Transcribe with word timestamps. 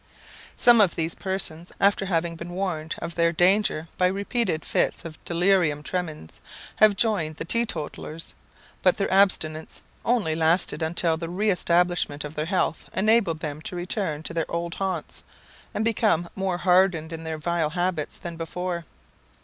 Some 0.57 0.81
of 0.81 0.95
these 0.95 1.13
persons, 1.13 1.71
after 1.79 2.07
having 2.07 2.35
been 2.35 2.55
warned 2.55 2.95
of 2.97 3.13
their 3.13 3.31
danger 3.31 3.87
by 3.99 4.07
repeated 4.07 4.65
fits 4.65 5.05
of 5.05 5.23
delirium 5.25 5.83
tremens, 5.83 6.41
have 6.77 6.95
joined 6.95 7.35
the 7.35 7.45
tee 7.45 7.67
totallers; 7.67 8.33
but 8.81 8.97
their 8.97 9.13
abstinence 9.13 9.83
only 10.03 10.33
lasted 10.33 10.81
until 10.81 11.17
the 11.17 11.29
re 11.29 11.51
establishment 11.51 12.23
of 12.23 12.33
their 12.33 12.47
health 12.47 12.89
enabled 12.95 13.41
them 13.41 13.61
to 13.61 13.75
return 13.75 14.23
to 14.23 14.33
their 14.33 14.49
old 14.51 14.73
haunts, 14.73 15.21
and 15.71 15.85
become 15.85 16.29
more 16.35 16.57
hardened 16.57 17.13
in 17.13 17.23
their 17.23 17.37
vile 17.37 17.69
habits 17.69 18.17
than 18.17 18.37
before. 18.37 18.85